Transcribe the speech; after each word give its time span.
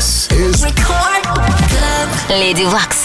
This 0.00 0.32
is 0.32 0.64
Record 0.64 1.28
Club. 1.28 2.08
Lady 2.30 2.64
Wax. 2.64 3.04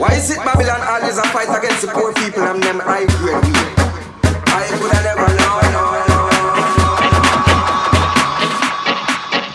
Why 0.00 0.16
is 0.16 0.30
it 0.32 0.40
Babylon 0.40 0.80
always 0.80 1.18
a 1.18 1.28
fight 1.28 1.52
against 1.52 1.82
the 1.84 1.88
poor 1.92 2.14
people 2.14 2.40
and 2.40 2.62
them 2.62 2.80
high 2.80 3.04
grade 3.20 3.44
weed? 3.44 3.68
I 4.48 4.64
could 4.80 4.96
have 4.96 5.04
never 5.04 5.28
known. 5.36 5.60
No, 5.76 5.92
no. 6.08 6.24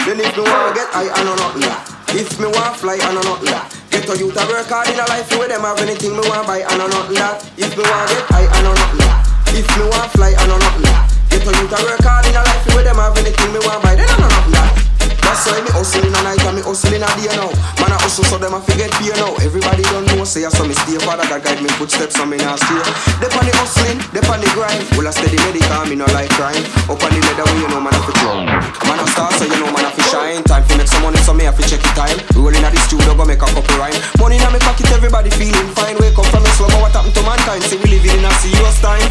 Then 0.06 0.22
if 0.22 0.38
me 0.38 0.44
want 0.46 0.78
get 0.78 0.94
high, 0.94 1.10
I 1.10 1.24
know 1.26 1.34
nothing 1.34 1.66
that. 1.66 1.90
If 2.14 2.38
me 2.40 2.46
want 2.46 2.78
fly, 2.78 3.02
I 3.02 3.10
know 3.10 3.26
nothing 3.26 3.50
that. 3.50 3.74
Get 3.90 4.06
a 4.06 4.14
youth 4.22 4.38
to 4.38 4.46
work 4.54 4.70
hard 4.70 4.88
in 4.88 5.02
a 5.02 5.06
life 5.10 5.34
with 5.34 5.50
them 5.50 5.62
have 5.62 5.82
anything 5.82 6.14
me 6.14 6.22
want 6.30 6.46
buy, 6.46 6.62
I 6.62 6.78
know 6.78 6.86
nothing 6.86 7.16
that. 7.18 7.42
If 7.58 7.74
me 7.74 7.82
want 7.90 8.06
get 8.14 8.30
high, 8.30 8.46
I 8.46 8.62
know 8.62 8.78
nothing 8.78 9.02
that. 9.02 9.26
If 9.58 9.66
me 9.66 9.90
want 9.90 10.12
fly, 10.14 10.36
I 10.38 10.46
know 10.46 10.60
nothing 10.60 10.84
that. 10.84 11.09
A 11.50 11.52
youth 11.52 11.76
to 11.76 11.84
work 11.84 12.00
hard 12.04 12.28
in 12.28 12.36
a 12.36 12.44
life 12.44 12.76
with 12.76 12.86
them 12.86 12.98
have 12.98 13.18
anything 13.18 13.52
me 13.52 13.60
want 13.66 13.82
buy, 13.82 13.96
then 13.96 14.06
I 14.08 14.18
know 14.20 14.28
nothing 14.28 14.52
that. 14.54 14.89
That's 15.30 15.46
why 15.46 15.62
me 15.62 15.70
hustling 15.70 16.10
a 16.10 16.22
night 16.26 16.42
and 16.42 16.58
me 16.58 16.66
hustling 16.66 17.06
a 17.06 17.10
day 17.14 17.30
now. 17.38 17.54
Man 17.78 17.94
I 17.94 18.02
hustle 18.02 18.26
so 18.26 18.42
them 18.42 18.58
a 18.58 18.60
forget 18.66 18.90
pay 18.98 19.14
now. 19.14 19.38
Everybody 19.46 19.86
don't 19.94 20.10
know 20.10 20.26
say 20.26 20.42
I 20.42 20.50
saw 20.50 20.66
me 20.66 20.74
stay. 20.74 20.98
Father 21.06 21.22
God 21.30 21.46
guide 21.46 21.62
me 21.62 21.70
footsteps 21.78 22.18
so 22.18 22.26
me 22.26 22.42
not 22.42 22.58
stray. 22.58 22.82
Dep 23.22 23.38
on 23.38 23.46
the 23.46 23.54
hustling, 23.62 24.02
dep 24.10 24.26
on 24.26 24.42
the 24.42 24.50
grind. 24.58 24.82
Well 24.98 25.06
I 25.06 25.14
steady 25.14 25.38
medical, 25.46 25.86
me 25.86 26.02
no 26.02 26.10
like 26.18 26.34
crime. 26.34 26.58
Up 26.90 26.98
on 26.98 27.14
the 27.14 27.22
leather 27.22 27.46
way 27.46 27.62
you 27.62 27.70
know 27.70 27.78
man 27.78 27.94
I 27.94 28.02
fi 28.10 28.14
throw. 28.18 28.42
Man 28.90 28.98
I 28.98 29.06
star 29.14 29.30
so 29.38 29.46
you 29.46 29.54
know 29.62 29.70
man 29.70 29.86
I 29.86 29.94
fi 29.94 30.02
shine. 30.10 30.42
Time 30.50 30.66
fi 30.66 30.74
make 30.82 30.90
some 30.90 31.06
money 31.06 31.22
so 31.22 31.38
me 31.38 31.46
I 31.46 31.54
fi 31.54 31.62
check 31.70 31.86
the 31.86 31.94
time. 31.94 32.18
Rolling 32.34 32.66
at 32.66 32.74
the 32.74 32.82
studio 32.90 33.14
go 33.14 33.22
make 33.22 33.38
a 33.38 33.46
couple 33.46 33.70
rhyme. 33.78 33.94
Money 34.18 34.42
in 34.42 34.50
my 34.50 34.58
pocket 34.66 34.90
everybody 34.98 35.30
feeling 35.38 35.70
fine. 35.78 35.94
Wake 36.02 36.18
up 36.18 36.26
from 36.34 36.42
the 36.42 36.50
slumber 36.58 36.82
what 36.82 36.90
happened 36.98 37.14
to 37.14 37.22
mankind? 37.22 37.62
See 37.70 37.78
we 37.78 38.02
living 38.02 38.18
in 38.18 38.26
a 38.26 38.34
serious 38.42 38.82
time. 38.82 39.06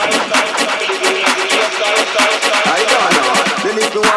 I 0.00 0.85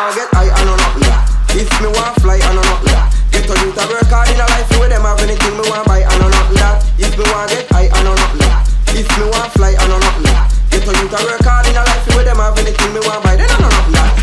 want 0.09 0.17
get 0.17 0.29
high, 0.33 0.49
I 0.49 0.65
know 0.65 0.75
nothing 0.75 1.05
that. 1.05 1.29
If 1.53 1.69
me 1.81 1.87
want 1.93 2.17
fly, 2.21 2.41
I 2.41 2.49
know 2.53 2.65
nothing 2.65 2.93
that. 2.97 3.13
Get 3.29 3.45
a 3.45 3.53
youth 3.61 3.77
to 3.77 3.85
work 3.93 4.09
hard 4.09 4.29
in 4.29 4.41
a 4.41 4.45
life 4.49 4.69
with 4.79 4.89
them 4.89 5.05
have 5.05 5.21
anything 5.21 5.53
me 5.53 5.63
want 5.69 5.85
buy, 5.85 6.01
I 6.01 6.13
know 6.17 6.29
nothing 6.29 6.57
that. 6.57 6.81
If 6.97 7.13
me 7.13 7.25
want 7.29 7.49
get 7.53 7.69
high, 7.69 7.89
I 7.93 7.99
know 8.01 8.15
nothing 8.17 8.41
that. 8.41 8.65
If 8.97 9.05
me 9.05 9.25
want 9.29 9.53
fly, 9.53 9.75
I 9.77 9.85
know 9.85 9.99
nothing 10.01 10.25
that. 10.33 10.49
Get 10.73 10.87
a 10.87 10.91
youth 10.97 11.13
to 11.13 11.19
work 11.29 11.45
hard 11.45 11.67
in 11.69 11.77
a 11.77 11.83
life 11.85 12.07
with 12.09 12.25
them 12.25 12.41
have 12.41 12.57
anything 12.57 12.93
me 12.93 13.01
want 13.05 13.21
buy, 13.21 13.35
then 13.37 13.49
I 13.49 13.57
know 13.61 13.69
nothing 13.69 13.93
that. 13.93 14.18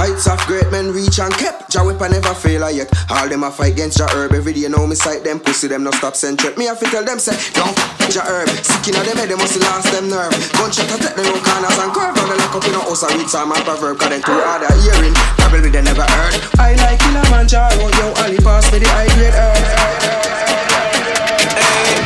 Heights 0.00 0.26
of 0.26 0.40
great 0.46 0.70
men 0.70 0.92
reach 0.92 1.20
and 1.20 1.32
kept. 1.34 1.70
Jah 1.70 1.84
I 1.84 2.08
never 2.08 2.34
fail 2.34 2.68
yet. 2.70 2.88
All 3.10 3.28
them 3.28 3.44
a 3.44 3.50
fight 3.50 3.72
against 3.72 3.98
Jah 3.98 4.08
herb 4.12 4.32
Every 4.32 4.52
day 4.52 4.68
know 4.68 4.86
me 4.86 4.94
sight 4.94 5.24
them. 5.24 5.40
Pussy 5.40 5.68
them 5.68 5.84
no 5.84 5.90
stop 5.92 6.16
send 6.16 6.40
Me 6.56 6.66
have 6.66 6.78
to 6.80 6.86
tell 6.86 7.04
them 7.04 7.18
say 7.18 7.36
don't 7.52 7.76
Jah 8.10 8.24
herb. 8.26 8.48
Sick 8.48 8.88
inna 8.88 9.04
them 9.04 9.16
head 9.16 9.28
they 9.28 9.36
must 9.36 9.60
lost 9.60 9.92
them 9.92 10.08
nerve. 10.08 10.32
Gunshot 10.56 10.90
attack 10.90 11.14
them 11.16 11.26
round 11.26 11.44
corners 11.44 11.78
and 11.78 11.92
curve. 11.92 12.14
Now 12.16 12.26
they 12.26 12.38
lock 12.40 12.54
up 12.56 12.64
in 12.64 12.74
a 12.74 12.80
house 12.80 13.02
and 13.02 13.14
read 13.20 13.28
some 13.28 13.52
and 13.52 13.64
proverb 13.64 13.98
Cause 13.98 14.10
them 14.10 14.22
too 14.22 14.40
hard 14.42 14.62
of 14.64 14.74
hearing. 14.82 15.14
Probably 15.38 15.70
they 15.70 15.82
never 15.82 16.02
heard. 16.04 16.34
I 16.58 16.74
like 16.80 16.98
Kilimanjaro 17.00 17.88
Yo 18.00 18.06
Ali 18.24 18.38
pass 18.38 18.70
me 18.72 18.78
the 18.80 18.88
high 18.88 19.12
grade 19.14 19.36
herb. 19.36 19.62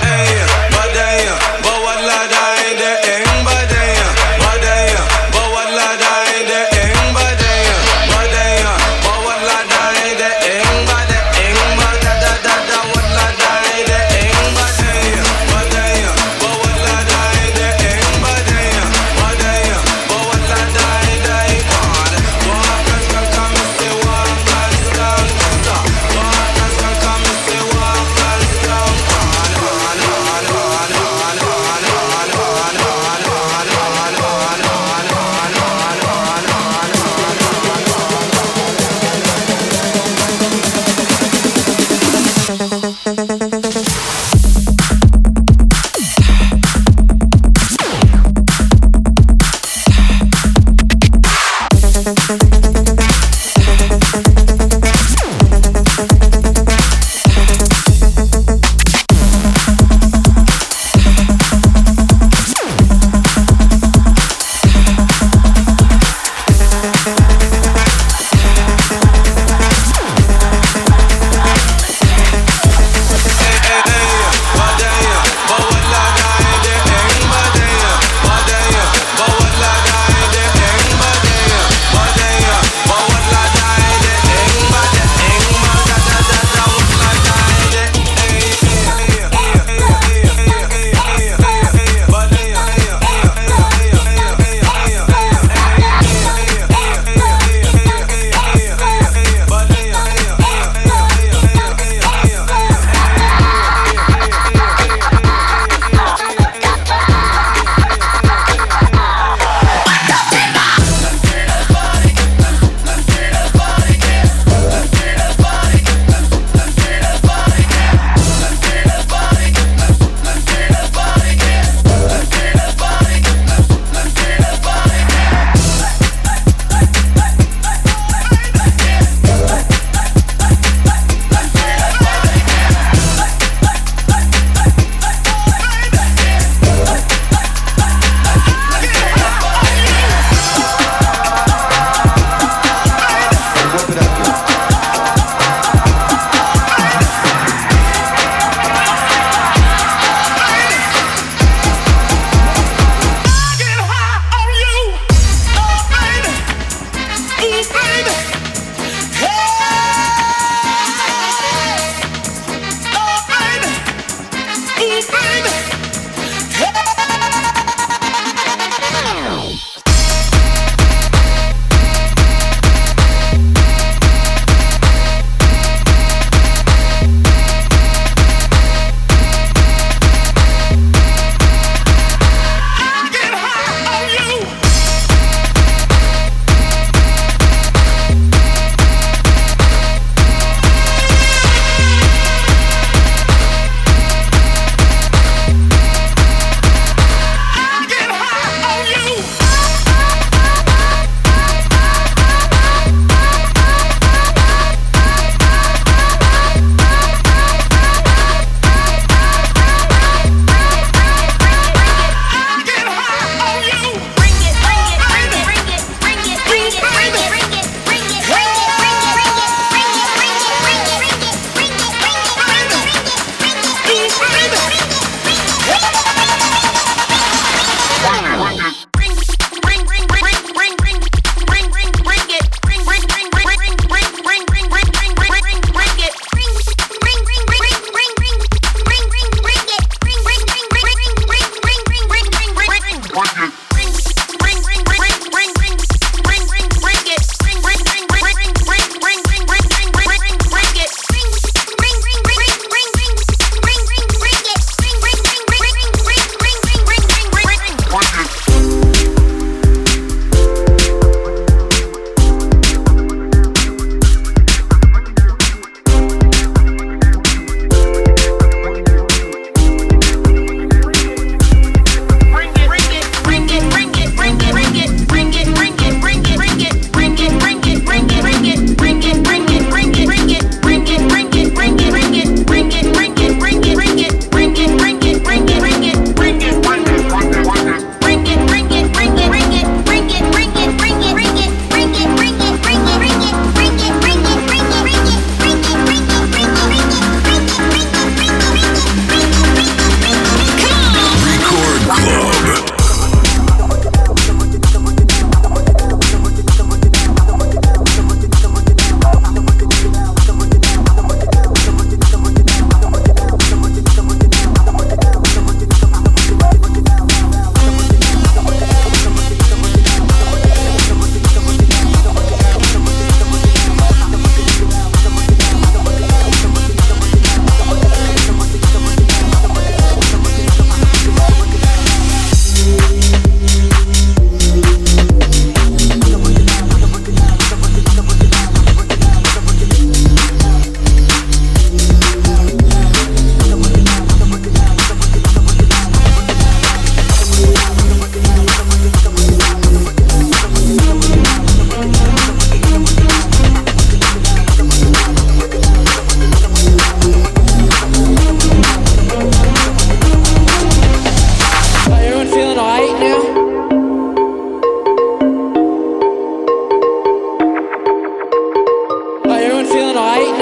Ey, 0.07 0.43
badaya, 0.75 1.35
bawalada 1.65 2.27
ide 2.27 2.36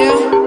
yeah. 0.05 0.44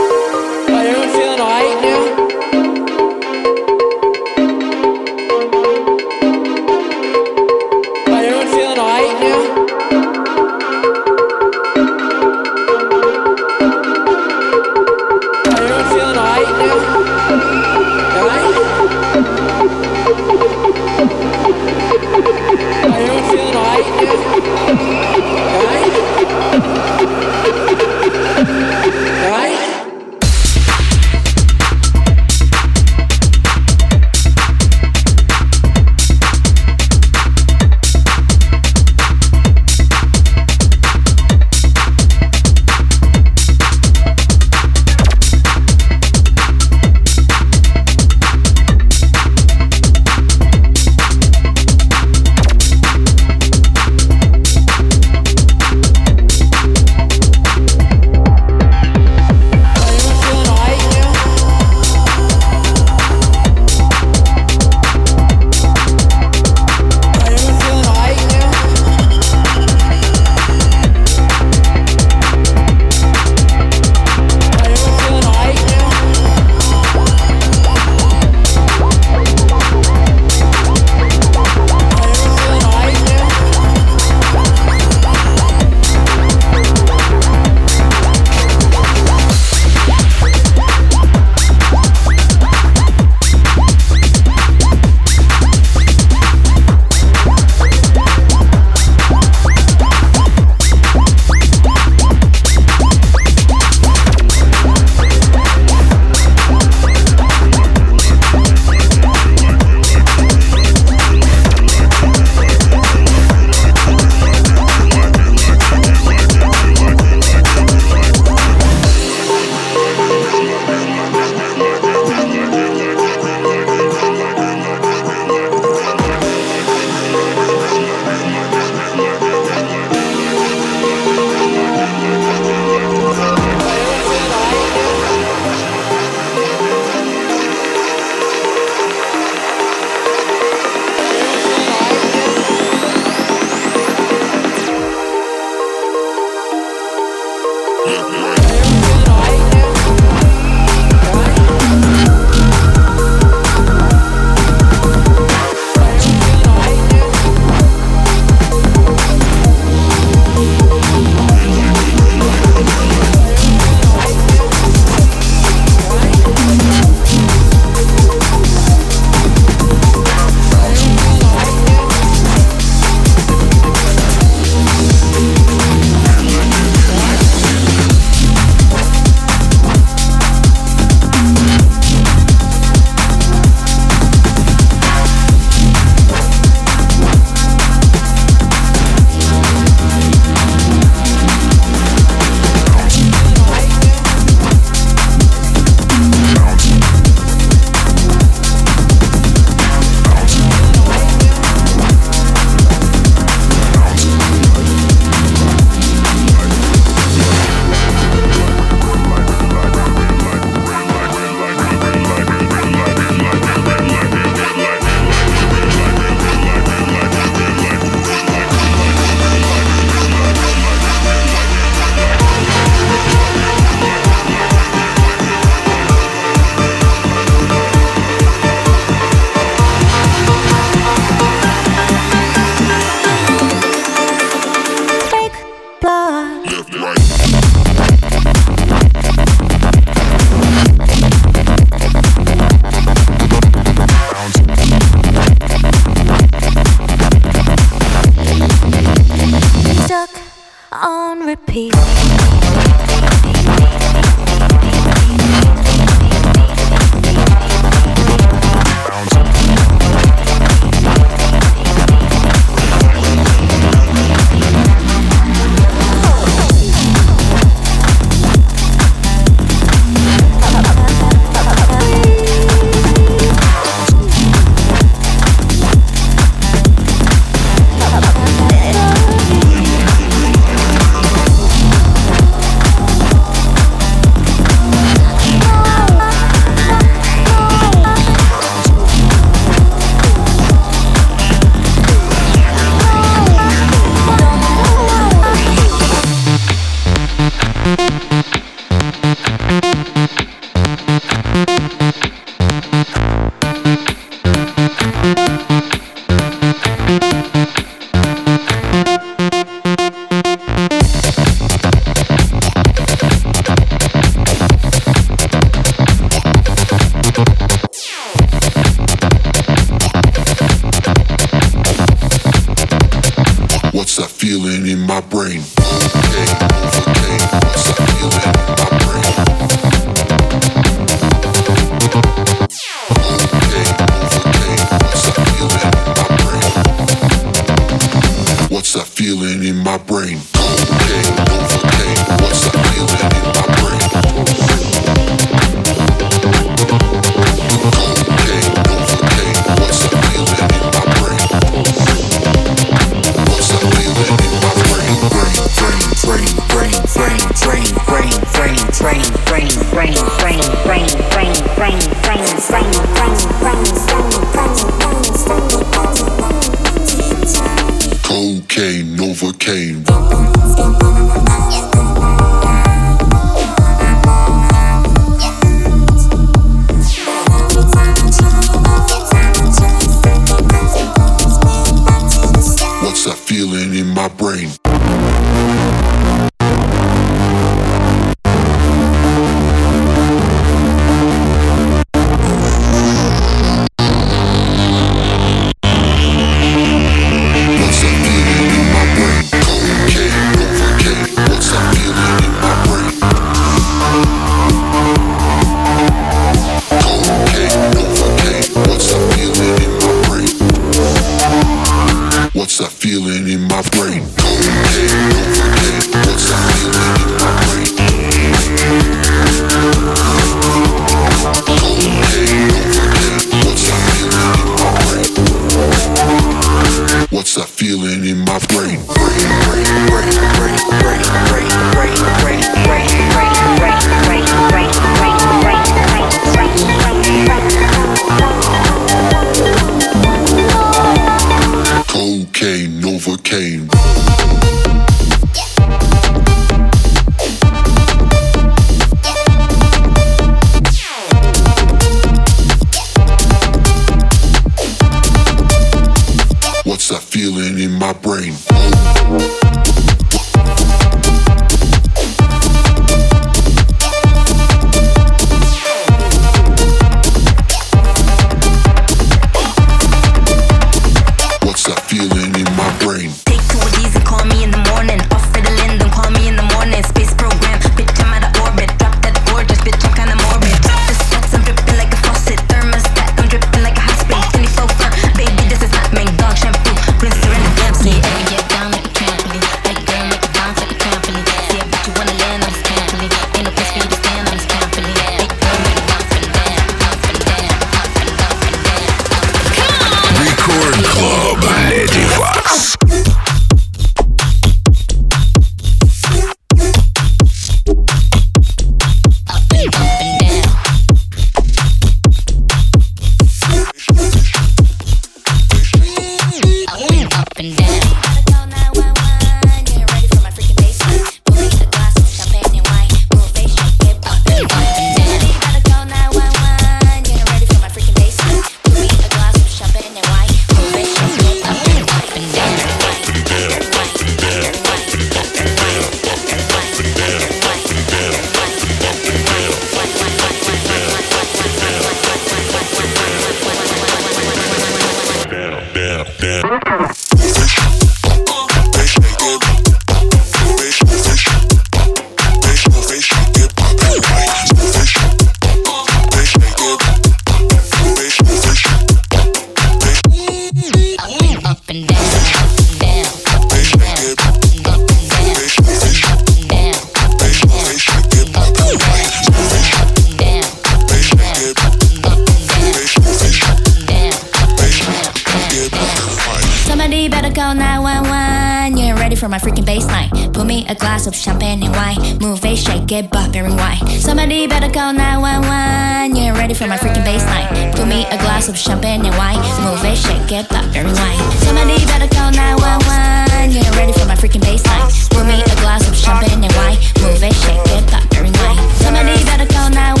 For 579.21 579.29
my 579.29 579.37
freaking 579.37 579.63
baseline. 579.63 580.09
Pour 580.33 580.43
me 580.43 580.65
a 580.67 580.73
glass 580.73 581.05
of 581.05 581.13
champagne 581.13 581.61
and 581.61 581.71
wine. 581.75 582.17
Move 582.17 582.43
it, 582.43 582.57
shake 582.57 582.91
it, 582.91 583.11
bop 583.11 583.35
and 583.35 583.55
wine. 583.55 583.77
Somebody 584.01 584.47
better 584.47 584.67
call 584.67 584.93
911. 584.93 586.15
Yeah, 586.15 586.33
ready 586.33 586.55
for 586.55 586.65
my 586.65 586.75
freaking 586.75 587.05
baseline. 587.05 587.45
Pour 587.75 587.85
me 587.85 588.01
a 588.09 588.17
glass 588.17 588.49
of 588.49 588.57
champagne 588.57 589.05
and 589.05 589.15
wine. 589.21 589.37
Move 589.61 589.85
it, 589.85 589.95
shake 589.95 590.31
it, 590.31 590.49
bop 590.49 590.65
and 590.73 590.89
wine. 590.89 591.21
Somebody 591.45 591.77
better 591.85 592.09
call 592.09 592.31
911. 592.33 593.53
Yeah, 593.53 593.69
ready 593.77 593.93
for 593.93 594.07
my 594.09 594.15
freaking 594.15 594.41
baseline. 594.41 594.89
Pour 595.13 595.23
me 595.23 595.37
a 595.37 595.55
glass 595.61 595.87
of 595.87 595.95
champagne 595.95 596.43
and 596.43 596.53
wine. 596.57 596.81
Move 597.05 597.21
it, 597.21 597.35
shake 597.45 597.61
it, 597.77 597.85
bop 597.93 598.01
and 598.17 598.35
wine. 598.41 598.57
Somebody 598.81 599.13
better 599.29 599.45
call 599.45 599.69
911. 599.69 600.00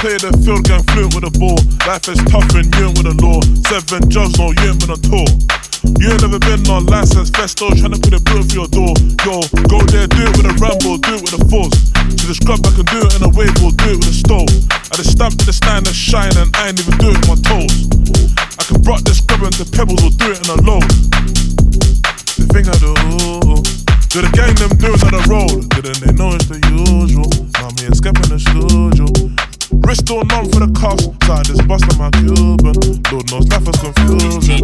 Play 0.00 0.16
the 0.16 0.32
field, 0.40 0.64
gang 0.64 0.80
fluent 0.96 1.12
with 1.12 1.28
the 1.28 1.32
ball. 1.36 1.60
Life 1.84 2.08
is 2.08 2.16
tough 2.24 2.48
and 2.56 2.72
you 2.72 2.88
ain't 2.88 2.96
with 2.96 3.04
the 3.04 3.16
law. 3.20 3.36
Seven 3.68 4.00
jobs, 4.08 4.32
no, 4.40 4.48
you 4.48 4.72
ain't 4.72 4.80
been 4.80 4.96
on 4.96 5.00
tour. 5.04 5.28
You 6.00 6.16
ain't 6.16 6.24
never 6.24 6.40
been 6.40 6.64
on 6.72 6.88
license, 6.88 7.28
festo, 7.28 7.68
tryna 7.76 8.00
put 8.00 8.16
a 8.16 8.20
bill 8.24 8.40
for 8.40 8.64
your 8.64 8.70
door. 8.72 8.96
Yo, 9.28 9.44
go 9.68 9.76
there, 9.92 10.08
do 10.08 10.24
it 10.24 10.32
with 10.40 10.48
a 10.48 10.56
ramble, 10.56 10.96
do 11.04 11.20
it 11.20 11.22
with 11.28 11.36
a 11.36 11.42
force. 11.52 11.76
To 12.16 12.24
the 12.24 12.32
scrub, 12.32 12.64
I 12.64 12.72
can 12.72 12.88
do 12.88 12.98
it 13.04 13.12
in 13.12 13.28
a 13.28 13.30
wave 13.36 13.52
or 13.60 13.76
do 13.76 13.92
it 13.92 14.00
with 14.00 14.08
a 14.08 14.16
stove. 14.16 14.48
I 14.72 14.96
just 14.96 15.20
stamp 15.20 15.36
to 15.36 15.44
the 15.44 15.52
stand 15.52 15.84
and 15.84 15.96
shine, 15.96 16.32
and 16.40 16.48
I 16.56 16.72
ain't 16.72 16.80
even 16.80 16.96
do 16.96 17.12
it 17.12 17.20
with 17.20 17.36
my 17.36 17.38
toes. 17.44 17.84
I 18.56 18.64
can 18.64 18.80
rock 18.88 19.04
the 19.04 19.12
scrub 19.12 19.44
into 19.44 19.68
pebbles 19.68 20.00
or 20.00 20.12
do 20.16 20.32
it 20.32 20.40
in 20.40 20.48
a 20.48 20.58
load. 20.64 20.88
The 22.40 22.48
thing 22.56 22.64
I 22.72 22.76
do. 22.80 22.96
Do 24.08 24.24
the 24.24 24.32
gang 24.32 24.56
them 24.56 24.72
do 24.80 24.96
on 24.96 25.12
the 25.12 25.22
road? 25.28 25.68
Didn't 25.76 26.00
they 26.00 26.12
know 26.16 26.32
it's 26.34 26.48
the 26.48 26.56
usual? 26.72 27.28
Now 27.60 27.68
me 27.76 27.84
escaping 27.92 28.32
the 28.32 28.40
studio. 28.40 29.19
Wrist 29.90 30.08
all 30.08 30.22
numb 30.22 30.46
for 30.52 30.60
the 30.62 30.70
so 31.26 31.32
I 31.34 31.42
just 31.42 31.66
bust 31.66 31.82
on 31.90 31.98
my 31.98 32.10
Cuban. 32.14 32.78
Lord 33.10 33.26
knows 33.26 33.50
life 33.50 33.66
was 33.66 33.74
confusing. 33.82 34.62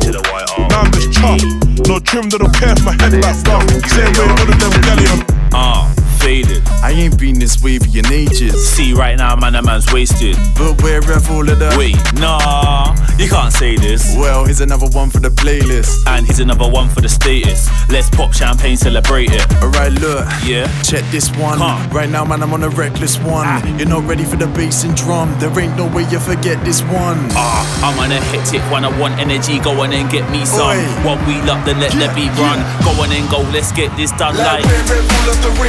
Now 0.70 0.86
I'm 0.86 0.92
just 0.94 1.10
chopped, 1.18 1.42
no 1.90 1.98
trim, 1.98 2.30
they 2.30 2.38
don't 2.38 2.54
care 2.54 2.70
if 2.70 2.84
my 2.86 2.94
head 2.94 3.10
like 3.18 3.34
rough. 3.42 3.66
Same 3.90 4.06
way 4.14 4.22
all 4.22 4.38
of 4.38 4.54
them 4.54 4.70
galleon. 4.86 5.26
Ah, 5.50 5.90
faded. 6.26 6.66
I 6.82 6.90
ain't 6.90 7.16
been 7.20 7.38
this 7.38 7.62
wavy 7.62 8.00
in 8.00 8.06
ages. 8.06 8.58
See, 8.68 8.92
right 8.92 9.16
now, 9.16 9.36
man, 9.36 9.52
that 9.52 9.64
man's 9.64 9.86
wasted. 9.92 10.34
But 10.58 10.82
where 10.82 11.00
have 11.00 11.30
all 11.30 11.48
of 11.48 11.58
the. 11.60 11.70
Wait, 11.78 11.94
nah, 12.18 12.96
you 13.16 13.28
can't 13.28 13.52
say 13.52 13.76
this. 13.76 14.12
Well, 14.18 14.44
here's 14.44 14.60
another 14.60 14.88
one 14.88 15.08
for 15.08 15.20
the 15.20 15.30
playlist. 15.30 16.02
And 16.08 16.26
here's 16.26 16.40
another 16.40 16.68
one 16.68 16.88
for 16.88 17.00
the 17.00 17.08
status. 17.08 17.70
Let's 17.88 18.10
pop 18.10 18.32
champagne, 18.32 18.76
celebrate 18.76 19.30
it. 19.30 19.46
Alright, 19.62 19.92
look. 20.02 20.26
Yeah. 20.42 20.66
Check 20.82 21.04
this 21.12 21.30
one. 21.38 21.58
Come. 21.58 21.88
Right 21.90 22.10
now, 22.10 22.24
man, 22.24 22.42
I'm 22.42 22.52
on 22.52 22.64
a 22.64 22.70
reckless 22.70 23.18
one. 23.18 23.46
You're 23.78 23.88
not 23.88 24.02
ready 24.08 24.24
for 24.24 24.36
the 24.36 24.48
bass 24.48 24.82
and 24.82 24.96
drum. 24.96 25.30
There 25.38 25.54
ain't 25.60 25.76
no 25.76 25.86
way 25.94 26.10
you 26.10 26.18
forget 26.18 26.58
this 26.64 26.82
one. 26.90 27.18
Ah, 27.38 27.62
I'm 27.86 27.98
on 28.02 28.10
a 28.10 28.20
hectic 28.34 28.62
when 28.72 28.84
I 28.84 28.90
want 28.98 29.14
energy. 29.20 29.60
Go 29.60 29.80
on 29.80 29.92
and 29.92 30.10
get 30.10 30.28
me 30.32 30.44
some. 30.44 30.74
Oi. 30.74 30.82
One 31.06 31.22
wheel 31.26 31.46
up, 31.50 31.64
then 31.64 31.78
let 31.78 31.92
the 31.92 32.10
beat 32.18 32.34
run. 32.34 32.58
Go 32.82 32.90
on 32.98 33.12
and 33.12 33.30
go, 33.30 33.46
let's 33.54 33.70
get 33.70 33.94
this 33.96 34.10
done 34.18 34.34
Like 34.34 34.64
like. 34.64 35.65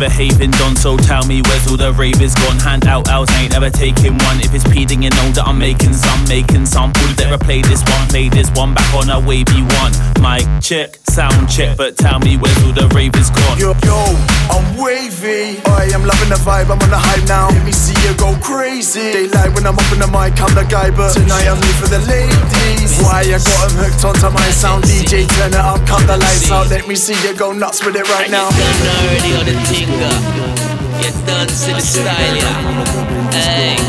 Misbehaving, 0.00 0.50
Don, 0.52 0.76
so 0.76 0.96
tell 0.96 1.26
me 1.26 1.42
where's 1.42 1.66
all 1.68 1.76
the 1.76 1.92
ravers 1.92 2.34
gone? 2.34 2.58
Hand 2.58 2.86
out 2.86 3.08
owls, 3.08 3.28
ain't 3.32 3.54
ever 3.54 3.68
taking 3.68 4.16
one. 4.24 4.40
If 4.40 4.54
it's 4.54 4.64
peeding, 4.64 5.02
you 5.02 5.10
know 5.10 5.28
that 5.32 5.44
I'm 5.46 5.58
making 5.58 5.92
some, 5.92 6.24
making 6.24 6.66
some. 6.66 6.92
Pull 6.92 7.14
better 7.16 7.38
play 7.38 7.60
this 7.60 7.82
one, 7.82 8.08
play 8.08 8.28
this 8.28 8.50
one 8.52 8.74
back 8.74 8.94
on 8.94 9.10
a 9.10 9.20
wavy 9.20 9.62
one. 9.62 10.09
Mic 10.20 10.44
check, 10.60 11.00
sound 11.08 11.48
check, 11.48 11.78
but 11.78 11.96
tell 11.96 12.20
me 12.20 12.36
where's 12.36 12.62
all 12.62 12.76
the 12.76 12.86
ravers 12.94 13.30
gone? 13.30 13.56
Yo, 13.56 13.72
yo, 13.88 13.96
I'm 14.52 14.76
wavy. 14.76 15.56
I 15.64 15.88
am 15.96 16.04
loving 16.04 16.28
the 16.28 16.36
vibe, 16.44 16.68
I'm 16.68 16.76
on 16.76 16.90
the 16.92 17.00
hype 17.00 17.24
now. 17.26 17.48
Let 17.48 17.64
me 17.64 17.72
see 17.72 17.96
you 18.04 18.12
go 18.20 18.36
crazy. 18.44 19.00
Daylight 19.00 19.56
when 19.56 19.64
I'm 19.66 19.80
up 19.80 19.92
in 19.92 19.98
the 19.98 20.06
mic, 20.12 20.36
I'm 20.36 20.52
the 20.52 20.68
guy, 20.68 20.92
but 20.92 21.16
tonight 21.16 21.48
I'm 21.48 21.56
here 21.56 21.78
for 21.80 21.88
the 21.88 22.04
ladies. 22.04 23.00
Why 23.00 23.22
you 23.24 23.40
got 23.40 23.72
'em 23.72 23.80
hooked 23.80 24.04
onto 24.04 24.28
my 24.28 24.50
sound? 24.52 24.84
DJ, 24.84 25.24
turn 25.24 25.56
it 25.56 25.64
up, 25.64 25.80
cut 25.88 26.04
the 26.06 26.18
lights 26.20 26.50
out. 26.52 26.68
Let 26.68 26.86
me 26.86 26.96
see 26.96 27.16
you 27.24 27.32
go 27.32 27.52
nuts 27.52 27.80
with 27.82 27.96
it 27.96 28.06
right 28.12 28.30
now. 28.30 28.50
done 28.52 28.80
already 29.00 29.32
on 29.40 29.44
the 29.48 29.56
tinga. 29.72 30.12
You 31.00 31.10
done 31.24 31.48
to 31.48 31.70
the 31.72 31.80
style, 31.80 32.36
yeah. 32.36 33.32
Hey. 33.32 33.80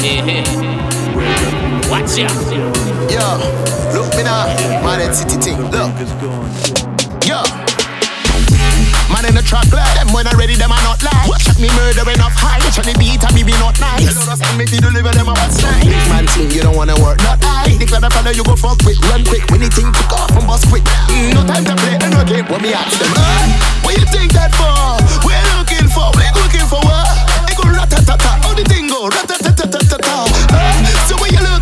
Watch 1.90 2.20
out. 2.22 2.79
Yo, 3.10 3.42
look 3.90 4.14
me 4.14 4.22
now, 4.22 4.46
man 4.86 5.02
at 5.02 5.10
city 5.18 5.34
thing. 5.42 5.58
Look. 5.74 5.90
Yo. 7.26 7.42
Man 9.10 9.26
in 9.26 9.34
the 9.34 9.42
truck 9.42 9.66
like 9.74 9.90
them 9.98 10.14
when 10.14 10.30
I 10.30 10.32
ready, 10.38 10.54
them 10.54 10.70
are 10.70 10.78
not 10.86 11.02
like. 11.02 11.26
What? 11.26 11.42
Check 11.42 11.58
me 11.58 11.66
murdering 11.74 12.22
up 12.22 12.30
high, 12.30 12.62
check 12.70 12.86
the 12.86 12.94
beat 12.94 13.18
and 13.18 13.34
me 13.34 13.42
be 13.42 13.50
not 13.58 13.74
nice. 13.82 14.06
You 14.06 14.14
know 14.14 14.22
that's 14.30 14.46
me 14.54 14.62
to 14.62 14.78
deliver 14.78 15.10
them 15.10 15.26
a 15.26 15.34
what's 15.34 15.58
nice. 15.58 15.82
Big 15.82 16.06
man 16.06 16.24
team, 16.30 16.54
you 16.54 16.62
don't 16.62 16.78
wanna 16.78 16.94
work, 17.02 17.18
not 17.26 17.42
I. 17.42 17.74
The 17.74 17.86
clever 17.90 18.14
fella 18.14 18.30
you 18.30 18.46
go 18.46 18.54
fuck 18.54 18.78
quick, 18.86 19.02
run 19.10 19.26
quick. 19.26 19.42
When 19.50 19.58
the 19.58 19.70
think 19.74 19.90
took 19.90 20.14
off, 20.14 20.30
I'm 20.30 20.46
boss 20.46 20.62
quick. 20.70 20.86
Mm, 21.10 21.34
no 21.34 21.42
time 21.42 21.66
to 21.66 21.74
play, 21.82 21.98
no 22.14 22.22
game 22.22 22.46
What 22.46 22.62
me 22.62 22.70
ask 22.70 22.94
them. 22.94 23.10
Uh, 23.10 23.82
what 23.82 23.98
you 23.98 24.06
think 24.06 24.30
that 24.38 24.54
for? 24.54 24.70
We're 25.26 25.42
looking 25.58 25.90
for, 25.90 26.14
we're 26.14 26.30
looking 26.38 26.66
for 26.70 26.78
what? 26.86 27.10
It 27.50 27.58
go 27.58 27.66
rat-ta-ta-ta, 27.66 28.46
all 28.46 28.54
the 28.54 28.62
thing 28.70 28.86
go 28.86 29.10
rat-ta-ta-ta-ta-ta. 29.10 30.30
Uh, 30.54 30.86
so 31.10 31.18
where 31.18 31.34
you 31.34 31.42
look? 31.42 31.59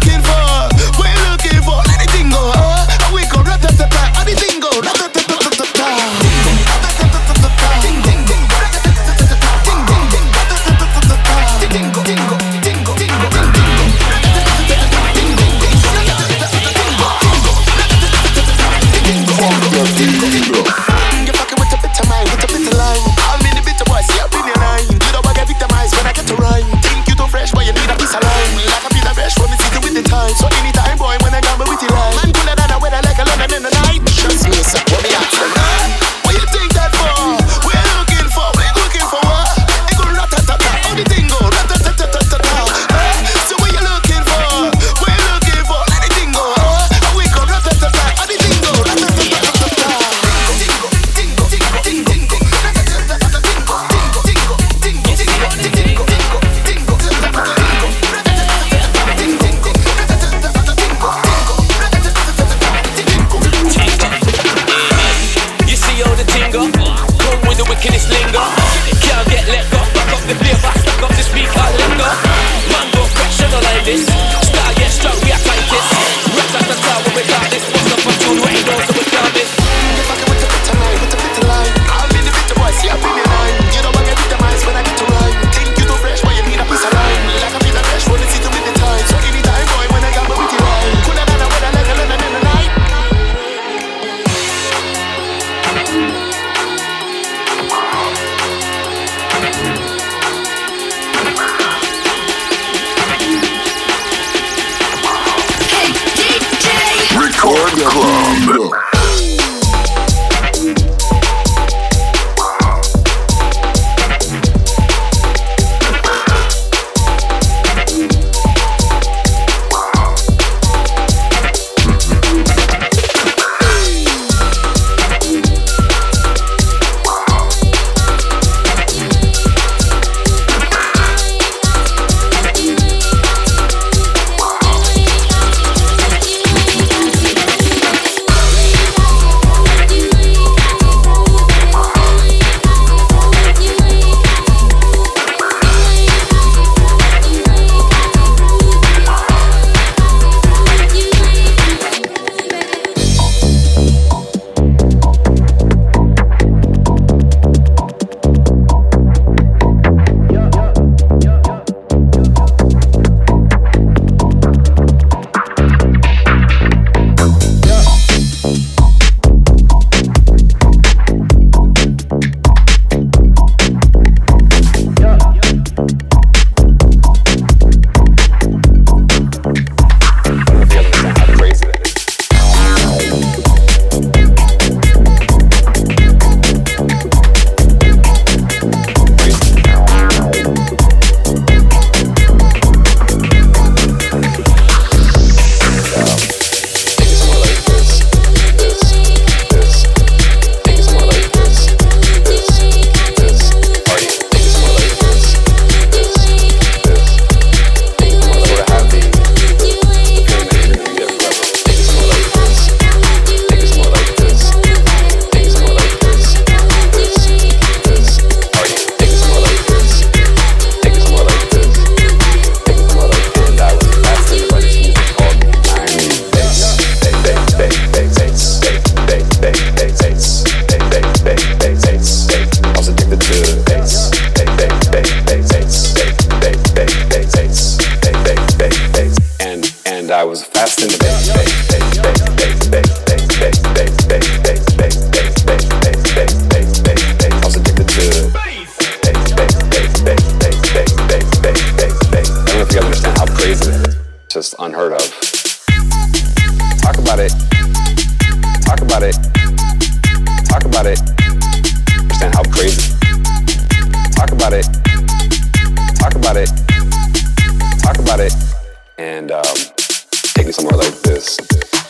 somewhere 270.78 270.90
like 270.90 271.02
this, 271.02 271.36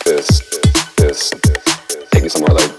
this, 0.04 0.40
this. 0.96 1.30
Take 2.10 2.22
me 2.22 2.28
somewhere 2.28 2.54
like 2.54 2.77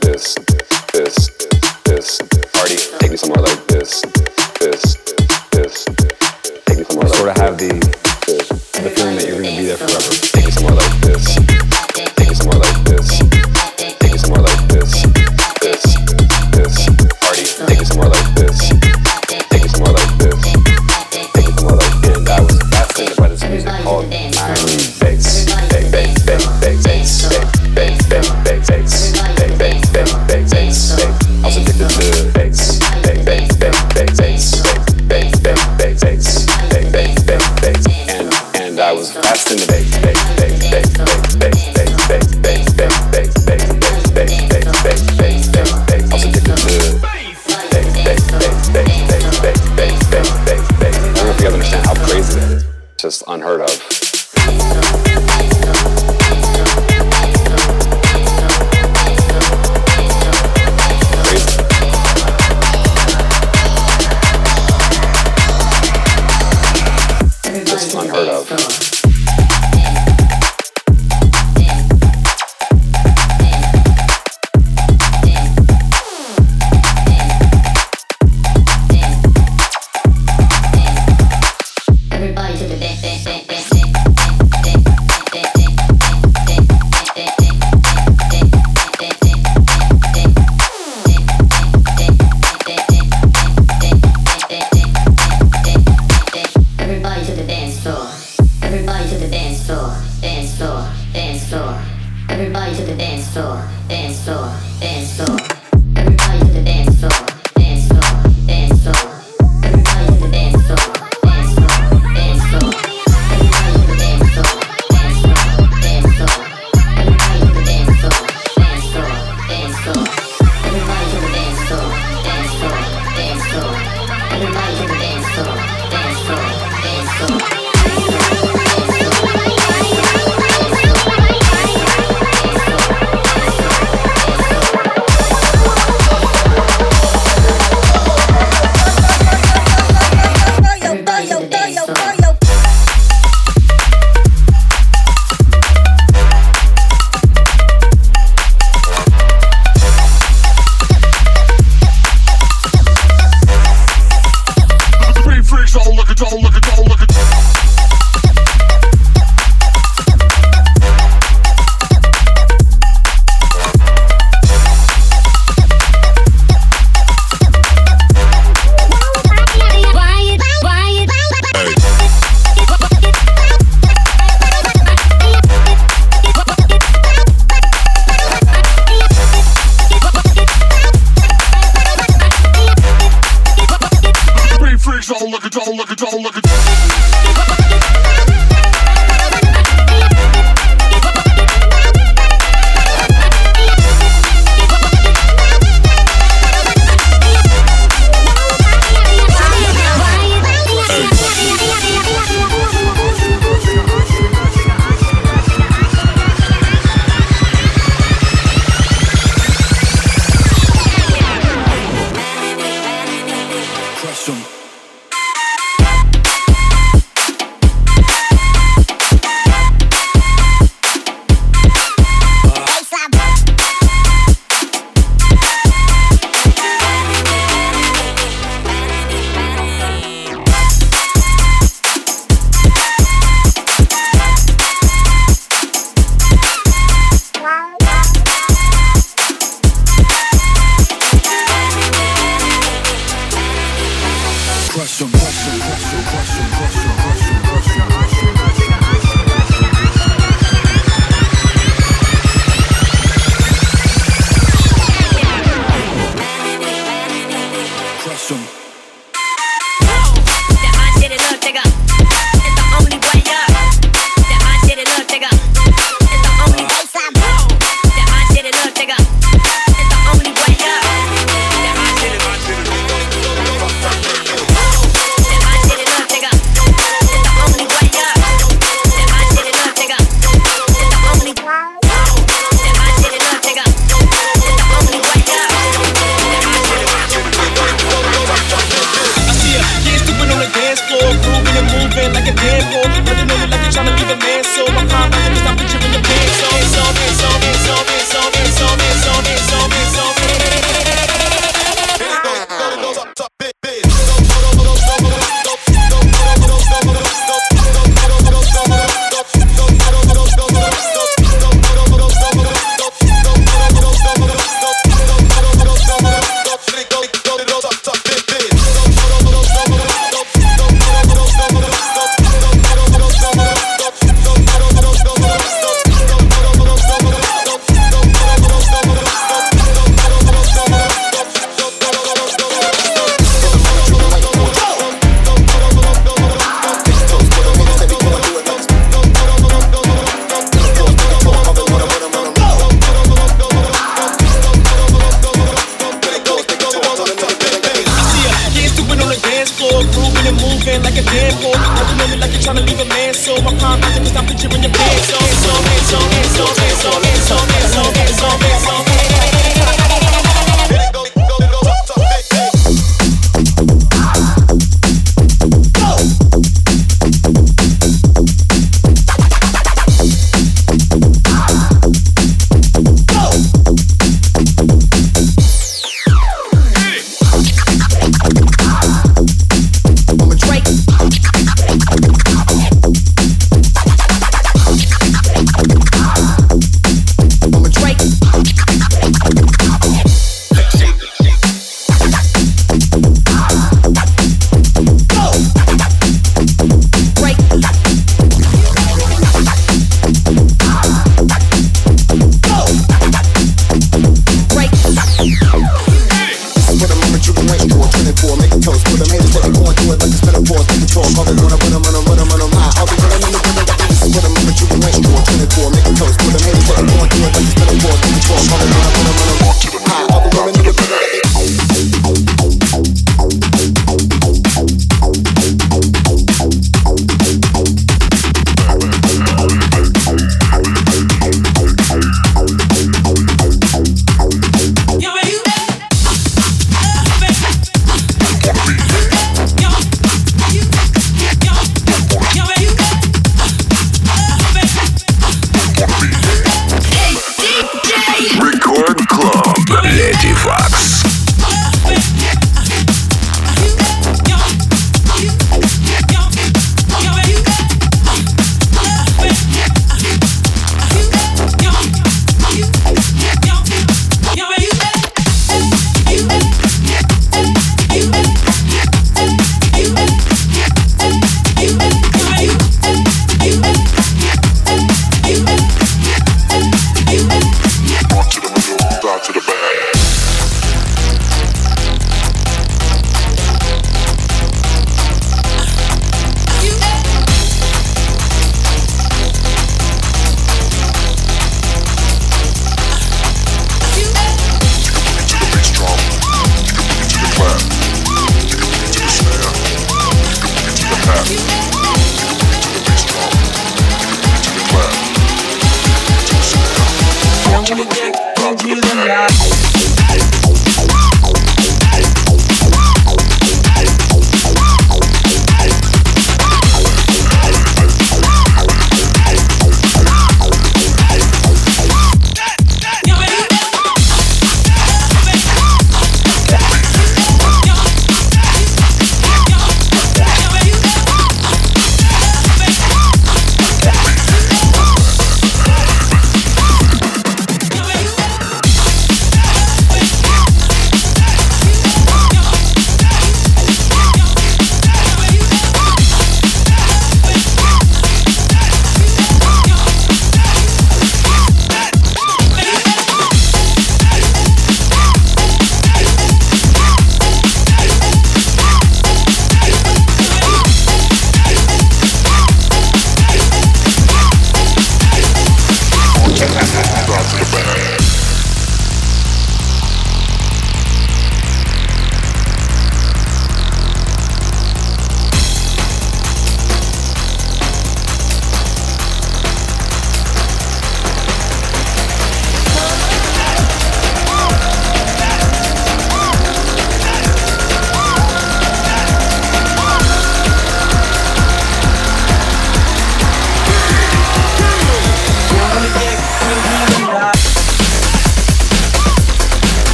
overcome. 353.40 353.82
Cause 353.82 354.16
I'm 354.16 354.26
picturing 354.26 354.64
your 354.64 354.72
bed. 354.72 355.00
so 355.04 355.29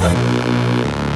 Thank 0.00 1.09